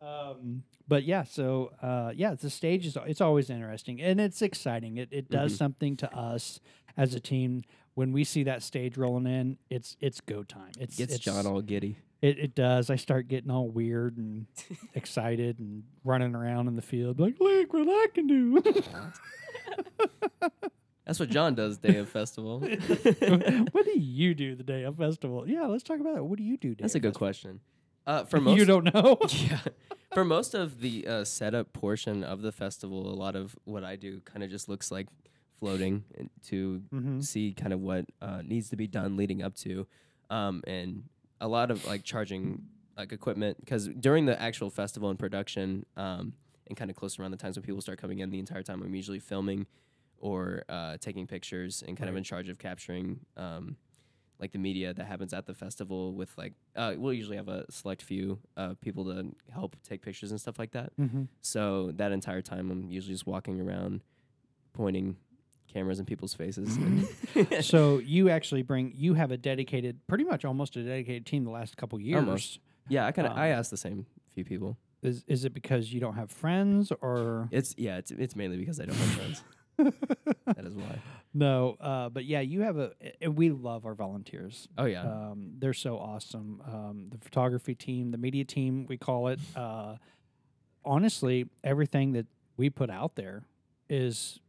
[0.00, 4.96] um, but yeah, so uh, yeah, the stage is it's always interesting and it's exciting.
[4.96, 5.58] It it does Mhm.
[5.58, 6.60] something to us
[6.96, 7.62] as a team
[7.94, 9.58] when we see that stage rolling in.
[9.70, 10.70] It's it's go time.
[10.78, 11.98] It's Gets it's, John all giddy.
[12.20, 12.90] It, it does.
[12.90, 14.46] I start getting all weird and
[14.94, 18.60] excited and running around in the field like, look what I can do.
[21.06, 22.60] That's what John does day of festival.
[22.60, 25.48] what do you do the day of festival?
[25.48, 26.24] Yeah, let's talk about it.
[26.24, 26.74] What do you do?
[26.74, 27.26] Day That's of a good festival?
[27.26, 27.60] question.
[28.06, 29.16] Uh, for most, you don't know.
[29.28, 29.60] yeah,
[30.12, 33.96] for most of the uh, setup portion of the festival, a lot of what I
[33.96, 35.06] do kind of just looks like
[35.60, 37.22] floating and to Mhm.
[37.24, 39.86] see kind of what uh, needs to be done leading up to,
[40.30, 41.04] um, and
[41.40, 42.62] a lot of like charging
[42.96, 46.32] like equipment because during the actual festival and production, um,
[46.66, 48.82] and kind of close around the times when people start coming in, the entire time
[48.82, 49.66] I'm usually filming
[50.18, 53.20] or uh, taking pictures and kind of in charge of capturing.
[53.36, 53.76] Um,
[54.40, 57.64] like the media that happens at the festival with like uh, we'll usually have a
[57.72, 61.24] select few uh, people to help take pictures and stuff like that Mm-hmm.
[61.40, 64.00] so that entire time i'm usually just walking around
[64.74, 65.16] pointing
[65.72, 66.78] cameras in people's faces
[67.60, 71.50] so you actually bring you have a dedicated, pretty much almost a dedicated team the
[71.50, 72.16] last couple years.
[72.18, 72.58] Almost.
[72.88, 75.92] yeah i kind of Um, i asked the same few people Is is it because
[75.92, 79.44] you don't have friends or it's yeah it's, it's mainly because i don't have friends
[80.46, 80.98] that is why
[81.34, 81.76] no?
[81.80, 82.92] Uh, but yeah, you have a.
[83.20, 84.66] And we love our volunteers.
[84.78, 86.62] oh yeah Um, they're so awesome.
[86.66, 89.38] Um, the photography team, the media team, we call it.
[89.54, 89.96] Uh,
[90.84, 92.26] honestly, everything that
[92.56, 93.44] we put out there
[93.88, 94.40] is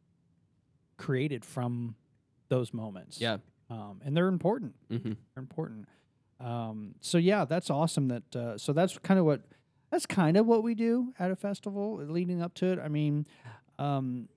[1.00, 1.96] created from
[2.50, 3.20] those moments.
[3.20, 3.38] yeah
[3.72, 4.76] Um, and they're important.
[4.90, 5.16] hmm They're
[5.50, 5.88] important.
[6.40, 8.08] Um, so yeah, that's awesome.
[8.08, 9.42] That uh, so that's kind of what
[9.92, 12.80] that's kind of what we do at a festival leading up to it.
[12.80, 13.26] I mean,
[13.78, 14.30] um,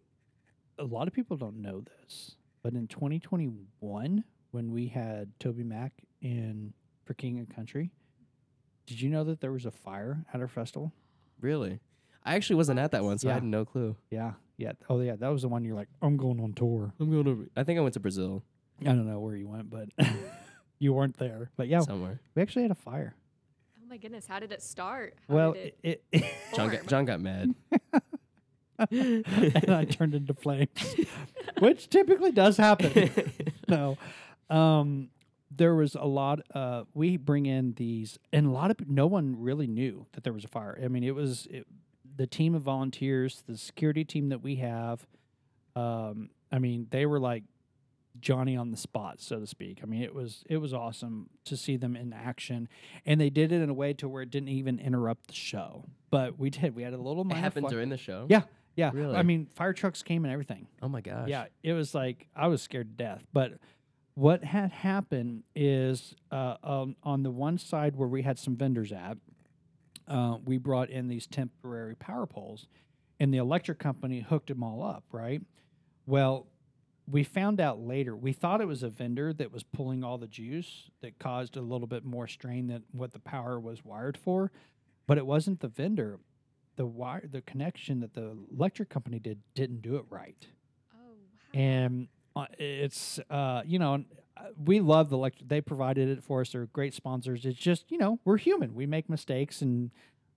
[0.78, 6.72] a lot of people don't know this, but in 2021, when we had TobyMac in
[7.04, 7.90] for King and Country,
[8.86, 10.92] did you know that there was a fire at our festival?
[11.40, 11.80] really
[12.24, 14.72] i actually wasn't at that one so i had no clue Yeah, yeah.
[14.88, 16.92] Oh yeah, that was the one you're like, I'm going on tour.
[17.00, 18.42] i'm going to i think i went to brazil
[18.80, 19.88] I don't know where you went, but
[20.80, 21.50] you weren't there.
[21.56, 23.14] But yeah, somewhere we actually had a fire.
[23.80, 25.14] Oh my goodness, how did it start?
[25.28, 26.24] How Well, did it, it, it
[26.56, 27.54] john got, john got mad
[28.90, 30.96] and I turned into flames,
[31.60, 33.10] which typically does happen.
[33.68, 33.96] no,
[34.50, 35.10] um,
[35.54, 36.40] there was a lot.
[36.54, 40.32] Uh, we bring in these, and a lot of no one really knew that there
[40.32, 40.78] was a fire.
[40.82, 41.66] I mean, it was it,
[42.16, 45.06] the team of volunteers, the security team that we have.
[45.74, 47.44] Um, I mean, they were like
[48.20, 49.80] Johnny on the spot, so to speak.
[49.82, 52.68] I mean, it was it was awesome to see them in action,
[53.06, 55.84] and they did it in a way to where it didn't even interrupt the show.
[56.10, 56.74] But we did.
[56.74, 58.42] We had a little it happened during the show yeah,
[58.76, 58.90] yeah.
[58.92, 59.16] Really?
[59.16, 60.66] I mean, fire trucks came and everything.
[60.82, 63.24] oh my gosh Yeah, it was like I was scared to death.
[63.32, 63.54] But
[64.14, 68.92] what had happened is uh, um, on the one side where we had some vendors
[68.92, 69.16] at,
[70.08, 72.66] uh, we brought in these temporary power poles,
[73.20, 75.04] and the electric company hooked them all up.
[75.12, 75.42] Right.
[76.06, 76.46] Well,
[77.10, 78.16] we found out later.
[78.16, 81.60] We thought it was a vendor that was pulling all the juice that caused a
[81.60, 84.52] little bit more strain than what the power was wired for,
[85.06, 86.18] but it wasn't the vendor.
[86.76, 90.46] The wire, the connection that the electric company did didn't do it right
[90.94, 91.60] oh, wow.
[91.60, 94.04] and uh, it's uh, you know
[94.62, 95.48] we love the electric.
[95.48, 96.50] They provided it for us.
[96.50, 97.44] They're great sponsors.
[97.44, 98.74] It's just you know we're human.
[98.74, 99.90] We make mistakes, and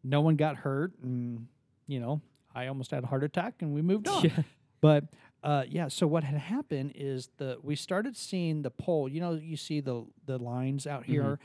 [0.04, 0.94] no one got hurt.
[1.02, 1.48] And
[1.88, 2.22] you know
[2.54, 4.24] I almost had a heart attack, and we moved on.
[4.36, 4.44] Yeah.
[4.82, 5.06] But
[5.44, 9.10] uh, yeah, so what had happened is the we started seeing the pole.
[9.10, 11.40] You know, you see the the lines out here.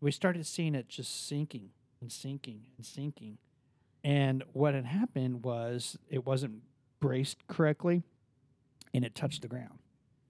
[0.00, 1.70] We started seeing it just sinking
[2.00, 3.38] and sinking and sinking.
[4.04, 6.62] And what had happened was it wasn't
[7.00, 8.02] braced correctly,
[8.92, 9.78] and it touched the ground,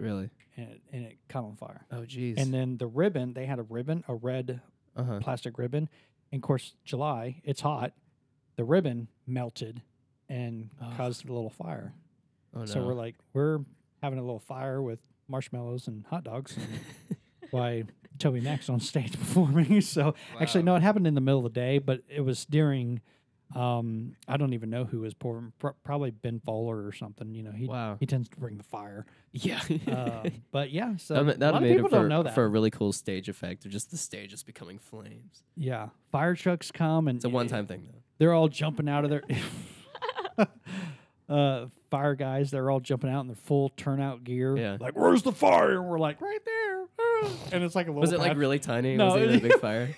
[0.03, 0.31] Really?
[0.57, 1.87] and it, and it caught on fire.
[1.91, 2.35] Oh, jeez.
[2.37, 4.61] And then the ribbon, they had a ribbon, a red
[4.97, 5.19] uh huh.
[5.21, 5.89] plastic ribbon.
[6.31, 7.93] And of course, July, it's hot.
[8.57, 9.83] The ribbon melted
[10.29, 10.97] and Ugh.
[10.97, 11.95] caused a little fire.
[12.55, 12.67] Oh no.
[12.67, 13.61] So we're like, we're
[14.03, 17.19] having a little fire with marshmallows and hot dogs and
[17.51, 17.83] while
[18.19, 19.81] TobyMac's on stage performing.
[19.81, 23.01] So actually, no, it happened in the middle of the day, but it was during.
[23.55, 25.53] Um, I don't even know who is pouring.
[25.59, 27.35] Pro- probably Ben Fuller or something.
[27.35, 27.97] You know, he wow.
[28.01, 29.07] he tends to bring the fire.
[29.33, 29.61] Yeah.
[29.89, 32.23] Um, but yeah, so that ma- a that lot of people it for, don't know
[32.23, 32.35] that.
[32.35, 35.43] for a really cool stage effect of just the stage is becoming flames.
[35.57, 37.99] yeah, fire trucks come and It's a one time thing though.
[38.19, 39.23] they're all jumping out of their
[41.29, 42.51] uh, fire guys.
[42.51, 44.57] They're all jumping out in their full turnout gear.
[44.57, 44.77] Yeah.
[44.81, 45.73] Like, where's the fire?
[45.79, 46.69] And we're like, right there.
[47.53, 48.01] And it's like a little.
[48.01, 48.97] Was it like really tiny?
[48.97, 49.95] No, was it a big fire?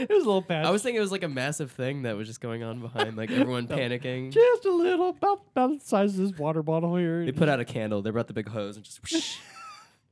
[0.08, 0.64] it was a little patch.
[0.66, 3.16] I was thinking it was like a massive thing that was just going on behind,
[3.16, 3.76] like everyone No.
[3.76, 4.32] panicking.
[4.32, 7.24] just a little, about about the size of this water bottle here.
[7.24, 8.02] They put out a candle.
[8.02, 9.00] They brought the big hose and just.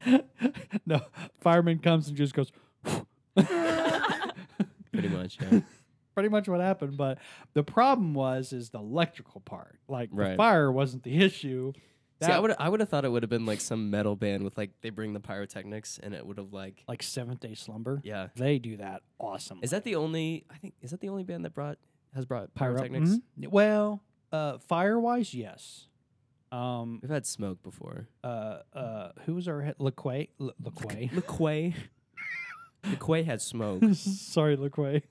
[0.07, 0.21] whoosh.
[0.87, 1.01] no,
[1.41, 2.53] fireman comes and just goes.
[4.93, 5.61] Pretty much, yeah.
[6.15, 7.19] Pretty much what happened, but
[7.55, 9.79] the problem was is the electrical part.
[9.87, 10.37] Like the Right.
[10.37, 11.73] fire wasn't the issue.
[12.21, 14.43] See, I would I would have thought it would have been like some metal band
[14.43, 18.01] with like they bring the pyrotechnics and it would have like like Seventh Day Slumber.
[18.05, 18.29] yeah.
[18.35, 19.61] They do that awesome.
[19.63, 20.45] Is that the only?
[20.51, 21.79] I think is that the only band that brought
[22.15, 23.19] has brought Pyro- pyrotechnics?
[23.39, 23.49] Mhm.
[23.51, 24.03] Well,
[24.33, 25.87] uh, fire wise, yes.
[26.51, 28.09] Um, We've had smoke before.
[28.25, 29.77] uh, uh, who was our head?
[29.79, 30.31] LeQuay.
[30.39, 31.11] Le- LeQuay.
[31.13, 31.75] Lecrae.
[32.85, 33.83] Lecrae had smoke.
[33.95, 35.03] Sorry, LeQuay.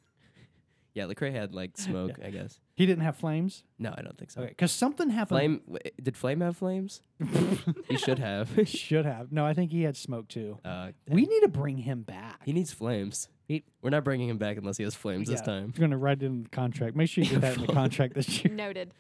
[0.98, 2.18] Yeah, Lecrae had like smoke.
[2.26, 2.60] I guess.
[2.74, 3.64] He didn't have flames.
[3.78, 4.42] No, I don't think so.
[4.42, 5.38] Okay, because something happened.
[5.40, 7.02] Flame w- did Flame have flames?
[7.88, 8.50] he should have.
[8.56, 9.32] He should have.
[9.32, 10.58] No, I think he had smoke too.
[10.66, 12.42] uh, We need to bring him back.
[12.46, 13.30] he needs flames.
[13.48, 15.74] He- We're not bringing him back unless he has flames this Yeah, time.
[15.78, 16.96] We're gonna write it in the contract.
[16.96, 18.54] Make sure you get that in the contract this year.
[18.54, 18.92] Noted.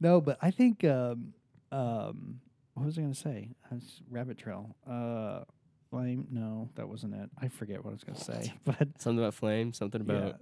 [0.00, 1.34] no, but I think um,
[1.70, 2.40] um,
[2.74, 3.50] what was I going to say?
[3.70, 4.74] That's rabbit trail.
[4.88, 5.44] Uh,
[5.90, 6.26] flame?
[6.30, 7.30] No, that wasn't it.
[7.40, 8.52] I forget what I was going to say.
[8.64, 9.72] But Something about flame.
[9.72, 10.40] Something about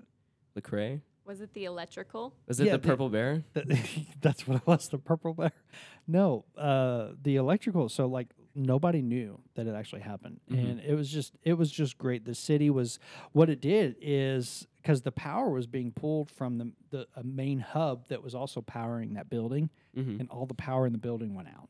[0.57, 1.01] Lecrae.
[1.27, 2.35] Was it the electrical?
[2.49, 3.45] Was it Yeah, the the- purple bear?
[3.55, 3.89] yeah, that,
[4.21, 4.89] that's what it was.
[4.89, 5.53] The purple bear.
[6.09, 7.89] No, uh, the electrical.
[7.89, 10.59] So like nobody knew that it actually happened, Mhm.
[10.71, 12.25] and it was just it was just great.
[12.25, 12.99] The city was
[13.31, 17.61] what it did is because the power was being pulled from the the a main
[17.61, 19.71] hub that was also powering that building.
[19.97, 20.21] Mm-hmm.
[20.21, 21.69] and all the power in the building went out.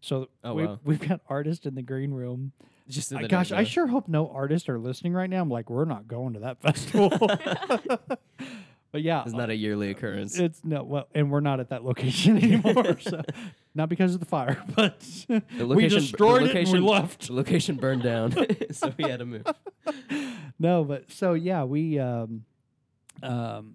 [0.00, 0.78] So Oh, we, wow.
[0.84, 2.52] we've got artists in the green room.
[2.88, 5.42] Just in I- the gosh, I sure hope no artists are listening right now.
[5.42, 7.10] I'm like, we're not going to that festival.
[8.90, 10.38] but yeah, It's not a yearly occurrence.
[10.38, 12.98] it's no well, and we're not at that location anymore.
[13.00, 13.20] so
[13.74, 16.90] not because of the fire, but The we location, destroyed the it and location, we
[16.90, 17.26] left.
[17.26, 18.34] The location burned down,
[18.72, 19.44] so we had to move.
[20.58, 22.44] no, but so yeah, we um
[23.22, 23.74] um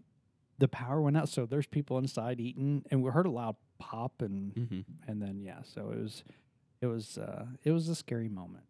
[0.57, 4.21] the power went out, so there's people inside eating, and we heard a loud pop
[4.21, 4.81] and Mm-hmm.
[5.07, 6.23] and then yeah, so it was,
[6.81, 8.63] it was, uh, it was a scary moment.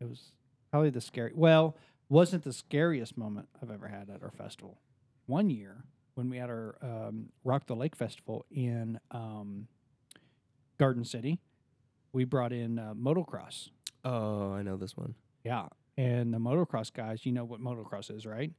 [0.00, 0.32] It was
[0.70, 1.32] probably the scary.
[1.34, 1.76] Well,
[2.08, 4.78] wasn't the scariest moment I've ever had at our festival.
[5.26, 9.68] One year when we had our um, Rock the Lake festival in um,
[10.78, 11.38] Garden City,
[12.12, 13.68] we brought in uh, motocross.
[14.04, 15.14] Oh, I know this one.
[15.44, 15.66] Yeah,
[15.96, 18.50] and the motocross guys, you know what motocross is, right?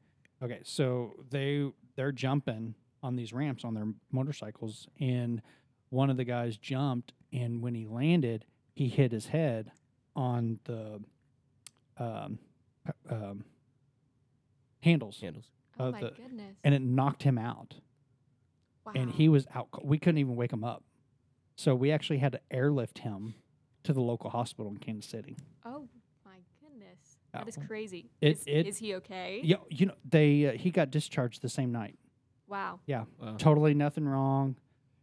[0.44, 5.42] Okay, so they they're jumping on these ramps on their motorcycles, and
[5.90, 9.72] one of the guys jumped, and when he landed, he hit his head
[10.16, 11.02] on the
[11.98, 12.40] um,
[13.10, 13.44] um,
[14.82, 15.46] handles, Handles.
[15.80, 16.56] Oh my the- goodness.
[16.64, 17.76] and it knocked him out,
[18.86, 18.94] wow.
[18.96, 19.86] and he was out.
[19.86, 20.84] We couldn't even wake him up,
[21.56, 23.36] so we actually had to airlift him
[23.84, 25.38] to the local hospital in Kansas City.
[25.66, 25.88] Oh
[26.26, 27.18] my goodness.
[27.34, 27.40] Yeah.
[27.42, 28.10] That is crazy.
[28.22, 29.40] It- is, it- is he okay?
[29.44, 31.98] Yeah, you know they uh, he got discharged the same night.
[32.48, 32.80] Wow.
[32.88, 33.36] Yeah, Wow.
[33.38, 34.56] totally nothing wrong.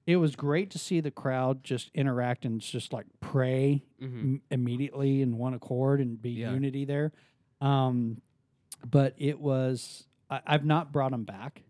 [0.07, 4.19] It was great to see the crowd just interact and just like pray Mm-hmm.
[4.21, 6.53] m- immediately in one accord and be Yeah.
[6.53, 7.12] unity there.
[7.61, 8.21] Um,
[8.88, 11.62] but it was I, I've not brought them back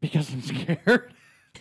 [0.00, 1.12] because I'm scared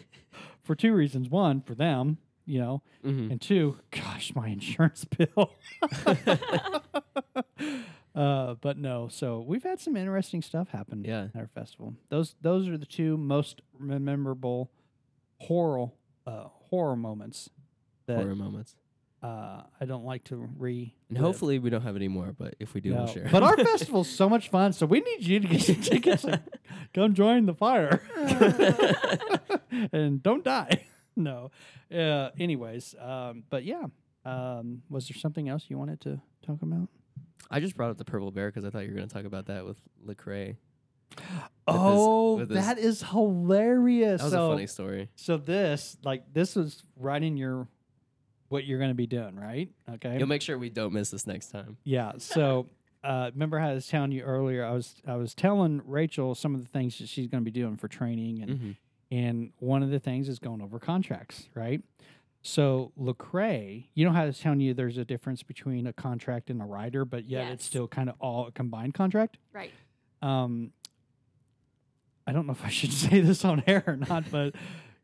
[0.64, 1.30] for two reasons.
[1.30, 3.32] One, for them, you know, Mm-hmm.
[3.32, 5.52] and two, gosh, my insurance bill.
[8.16, 11.28] uh, but no, so we've had some interesting stuff happen Yeah.
[11.34, 11.96] at our festival.
[12.10, 14.72] Those those are the two most memorable
[15.42, 15.88] horror
[16.26, 17.50] uh, horror moments
[18.08, 18.76] that Horror moments.
[19.24, 20.96] Uh, I don't like to re.
[21.10, 23.30] And hopefully we don't have any more, but if we do, we'll share.
[23.32, 26.24] But our festival's so much fun, so we need you to get some tickets.
[26.24, 26.42] and
[26.94, 28.02] come join the fire,
[29.92, 30.86] and don't die.
[31.16, 31.52] No.
[31.94, 33.84] Uh, anyways, um, but yeah.
[34.24, 36.88] Um, was there something else you wanted to talk about?
[37.50, 39.26] I just brought up the purple bear because I thought you were going to talk
[39.26, 40.56] about that with Lecrae.
[41.68, 44.22] Oh, with his- that is hilarious.
[44.22, 45.10] That was so, a funny story.
[45.16, 47.68] so this, like, this was right in your
[48.50, 49.70] what you're going to be doing, right?
[49.94, 50.18] Okay.
[50.18, 51.78] You'll make sure we don't miss this next time.
[51.86, 52.14] Yeah.
[52.18, 52.68] So
[53.04, 54.66] uh, remember how I was telling you earlier?
[54.66, 57.58] I was I was telling Rachel some of the things that she's going to be
[57.58, 58.76] doing for training, and Mhm.
[59.10, 61.82] and one of the things is going over contracts, right?
[62.42, 66.50] So Lecrae, you know how I was telling you there's a difference between a contract
[66.50, 69.38] and a rider, but yet it's still kind of all a combined contract.
[69.54, 69.72] Right.
[70.22, 70.72] Um,
[72.32, 74.56] I don't know if I should say this on air or not, but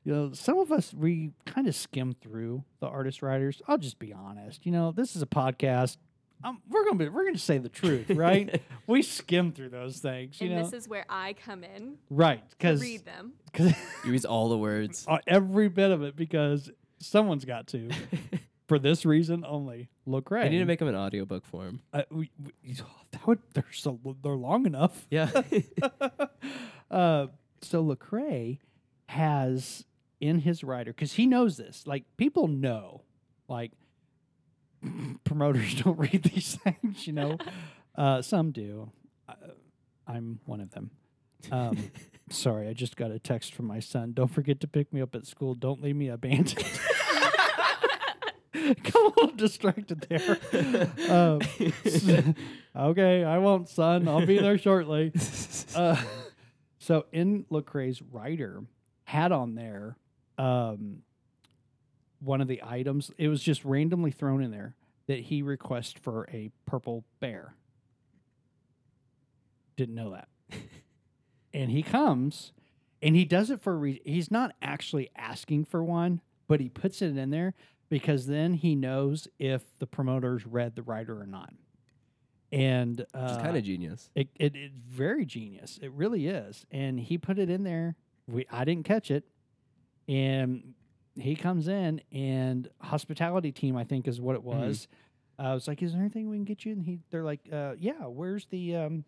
[0.06, 3.62] you know, some of us we kind of skim through the artist riders.
[3.68, 4.66] I'll just be honest.
[4.66, 5.98] You know, this is a podcast.
[6.42, 8.62] Um, we're gonna be we're gonna say the truth, right?
[8.88, 12.50] we skim through those things, you and know, this is where I come in right?
[12.50, 13.34] to Because read them.
[13.52, 13.74] because
[14.06, 15.06] You use all the words.
[15.28, 17.90] every bit of it because someone's got to
[18.70, 19.90] for this reason only.
[20.06, 20.46] Look, right.
[20.46, 21.82] I need to make them an audiobook form.
[21.92, 22.30] uh, we,
[22.64, 22.74] we,
[23.12, 25.06] that would they're so they're long enough.
[25.10, 25.30] Yeah.
[26.90, 27.28] Uh,
[27.62, 28.60] so Lecrae
[29.10, 29.86] has
[30.20, 31.86] in his rider because he knows this.
[31.86, 33.04] Like people know,
[33.48, 33.72] like
[35.24, 37.08] promoters don't read these things.
[37.08, 37.38] You know,
[37.96, 38.92] uh, some do.
[39.28, 39.34] Uh,
[40.08, 40.92] I'm one of them.
[41.52, 41.92] Um,
[42.30, 44.14] sorry, I just got a text from my son.
[44.14, 45.54] Don't forget to pick me up at school.
[45.54, 46.66] Don't leave me abandoned.
[48.54, 50.40] Got a little distracted there.
[51.10, 51.42] Um,
[52.76, 54.08] okay, I won't, son.
[54.08, 55.14] I'll be there shortly.
[55.76, 55.96] Uh,
[56.88, 58.64] so in Lecrae's rider
[59.04, 59.98] had on there
[60.38, 61.00] um,
[62.20, 63.12] one of the items.
[63.18, 64.74] It was just randomly thrown in there
[65.08, 67.56] that he requests for a purple bear.
[69.76, 70.30] Didn't know that.
[71.54, 72.54] and he comes
[73.02, 74.02] and he does it for a reason.
[74.06, 77.54] He's not actually asking for one, but he puts it in there
[77.90, 81.54] because then he knows if the promoters read the rider or not.
[82.52, 84.10] And uh, It's kind of genius.
[84.16, 85.80] it, it it's very genius.
[85.82, 86.66] It really is.
[86.72, 87.96] And he put it in there.
[88.28, 89.26] We I didn't catch it.
[90.08, 90.74] And
[91.16, 94.88] he comes in and hospitality team, I think is what it was.
[95.40, 96.72] I was like, Is there anything we can get you?
[96.72, 99.04] And he they're like, uh, yeah, where's the um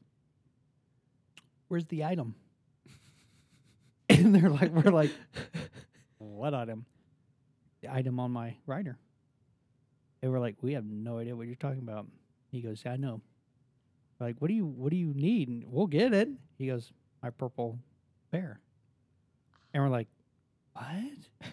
[1.69, 2.35] where's the item?
[4.09, 5.11] and they're like, we're like,
[6.17, 6.85] what item?
[7.81, 8.97] The item on my rider.
[10.21, 12.05] They were like, we have no idea what you're talking about.
[12.51, 13.21] He goes, I know.
[14.19, 15.47] Like, what do you what do you need?
[15.49, 16.29] And we'll get it.
[16.57, 16.91] He goes,
[17.23, 17.79] my purple
[18.31, 18.59] bear.
[19.73, 20.07] And we're like,
[20.73, 20.85] what?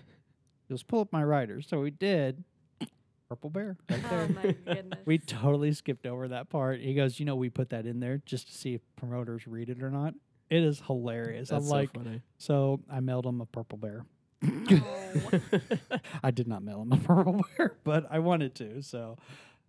[0.68, 1.62] He goes, pull up my rider.
[1.62, 2.42] So we did.
[3.28, 4.42] Purple bear right Oh my
[4.74, 5.00] goodness.
[5.04, 6.80] we totally skipped over that part.
[6.80, 9.68] He goes, you know, we put that in there just to see if promoters read
[9.70, 10.14] it or not.
[10.50, 11.50] It is hilarious.
[11.50, 12.20] That's I'm so like, funny.
[12.38, 14.06] so I mailed him a purple bear.
[14.44, 15.30] Oh.
[16.24, 18.82] I did not mail him a purple bear, but I wanted to.
[18.82, 19.18] So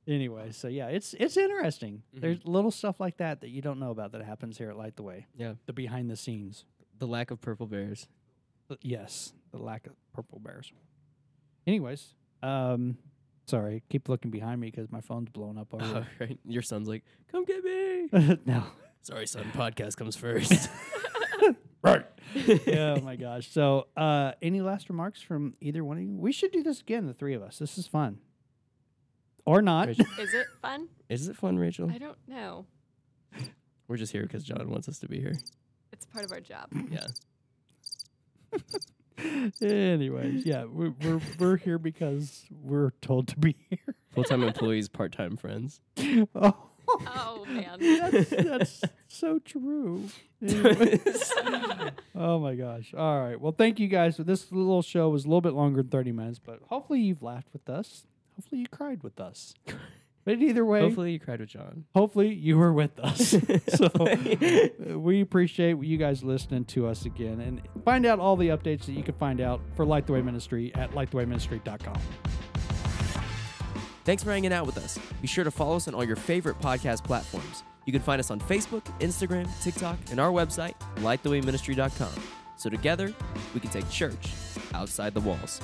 [0.08, 2.04] anyway, so yeah, it's it's interesting.
[2.15, 2.22] Mhm.
[2.22, 4.96] There's little stuff like that that you don't know about that happens here at Light
[4.96, 5.28] the Way.
[5.36, 5.54] Yeah.
[5.65, 6.65] The behind the scenes.
[7.00, 8.08] The lack of purple bears.
[8.70, 10.72] Uh, Yes, the lack of purple bears.
[11.65, 12.98] Anyways, um,
[13.46, 16.08] sorry, keep looking behind me because my phone's blowing up Oh, over.
[16.20, 16.39] right.
[16.46, 18.10] Your son's like, come get me.
[18.46, 18.63] no,
[19.02, 19.46] Sorry, son.
[19.54, 20.70] Podcast comes first.
[21.82, 22.06] right.
[22.67, 23.50] oh my gosh.
[23.52, 26.17] So, uh, any last remarks from either one of you?
[26.17, 27.60] We should do this again, the three of us.
[27.60, 28.17] This is fun.
[29.48, 29.88] Or not.
[29.88, 30.90] Rachel, Is it fun?
[31.10, 31.90] is it fun, Rachel?
[31.90, 32.66] I don't know.
[33.88, 35.36] We're just here because John wants us to be here.
[35.94, 36.68] It's part of our job.
[36.92, 37.08] Yeah.
[39.62, 43.96] Anyways, yeah, we're, we're we're here because we're told to be here.
[44.14, 45.82] Full time employees, part time friends.
[46.36, 46.54] oh,
[47.08, 47.78] Oh man.
[47.80, 50.04] that's, that's so true.
[50.42, 51.34] Anyways.
[52.16, 52.94] oh my gosh!
[52.96, 53.40] All right.
[53.42, 54.18] Well, thank you guys.
[54.18, 57.50] This little show was a little bit longer than thirty minutes, but hopefully you've laughed
[57.54, 58.06] with us.
[58.38, 59.54] Hopefully you cried with us.
[60.26, 61.86] But either way, Hopefully, you cried with John.
[61.95, 63.30] hopefully you were with us.
[63.69, 68.49] so uh, we appreciate you guys listening to us again and find out all the
[68.49, 71.97] updates that you can find out for Light the Way Ministry at lightthewayministry.com.
[74.03, 74.99] Thanks for hanging out with us.
[75.22, 77.64] Be sure to follow us on all your favorite podcast platforms.
[77.86, 82.22] You can find us on Facebook, Instagram, TikTok, and our website, lightthewayministry.com.
[82.57, 83.14] So together,
[83.53, 84.34] we can take church
[84.74, 85.62] outside the walls.